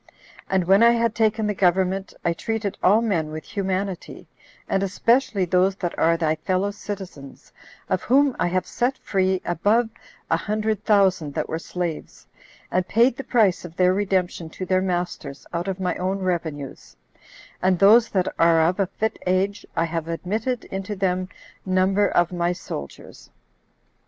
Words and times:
And 0.49 0.63
when 0.63 0.81
I 0.81 0.93
had 0.93 1.13
taken 1.13 1.45
the 1.45 1.53
government, 1.53 2.11
I 2.25 2.33
treated 2.33 2.75
all 2.81 3.03
men 3.03 3.29
with 3.29 3.43
humanity, 3.45 4.25
and 4.67 4.81
especially 4.81 5.45
those 5.45 5.75
that 5.75 5.95
are 5.99 6.17
thy 6.17 6.37
fellow 6.37 6.71
citizens, 6.71 7.53
of 7.87 8.01
whom 8.01 8.35
I 8.39 8.47
have 8.47 8.65
set 8.65 8.97
free 8.97 9.43
above 9.45 9.91
a 10.31 10.37
hundred 10.37 10.83
thousand 10.85 11.35
that 11.35 11.47
were 11.47 11.59
slaves, 11.59 12.25
and 12.71 12.87
paid 12.87 13.15
the 13.15 13.23
price 13.23 13.63
of 13.63 13.75
their 13.75 13.93
redemption 13.93 14.49
to 14.49 14.65
their 14.65 14.81
masters 14.81 15.45
out 15.53 15.67
of 15.67 15.79
my 15.79 15.95
own 15.97 16.17
revenues; 16.17 16.97
and 17.61 17.77
those 17.77 18.09
that 18.09 18.27
are 18.39 18.59
of 18.61 18.79
a 18.79 18.87
fit 18.87 19.19
age, 19.27 19.67
I 19.75 19.85
have 19.85 20.07
admitted 20.07 20.63
into 20.71 20.95
them 20.95 21.29
number 21.63 22.07
of 22.09 22.31
my 22.31 22.53
soldiers. 22.53 23.29